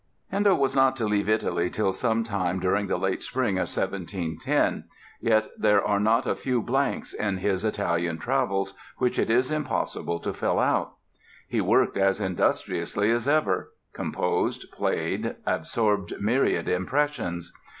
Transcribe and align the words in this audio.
Handel 0.31 0.57
was 0.57 0.75
not 0.75 0.95
to 0.95 1.05
leave 1.05 1.29
Italy 1.29 1.69
till 1.69 1.93
some 1.93 2.23
time 2.23 2.59
during 2.59 2.87
the 2.87 2.97
late 2.97 3.21
spring 3.21 3.57
of 3.59 3.69
1710, 3.71 4.85
yet 5.21 5.51
there 5.55 5.85
are 5.85 5.99
not 5.99 6.25
a 6.25 6.33
few 6.33 6.59
blanks 6.59 7.13
in 7.13 7.37
his 7.37 7.63
Italian 7.63 8.17
travels, 8.17 8.73
which 8.97 9.19
it 9.19 9.29
is 9.29 9.51
impossible 9.51 10.17
to 10.19 10.33
fill 10.33 10.57
out. 10.57 10.93
He 11.47 11.61
worked 11.61 11.97
as 11.97 12.19
industriously 12.19 13.11
as 13.11 13.27
ever—composed, 13.27 14.71
played, 14.71 15.35
absorbed 15.45 16.15
myriad 16.19 16.67
impressions. 16.67 17.53